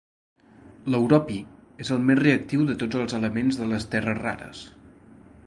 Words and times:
L'europi 0.93 1.37
és 1.85 1.91
el 1.97 2.01
més 2.07 2.19
reactiu 2.21 2.65
de 2.71 2.79
tots 2.85 3.01
els 3.03 3.15
elements 3.19 3.61
de 3.61 3.69
les 3.75 3.87
terres 3.95 4.21
rares. 4.27 4.65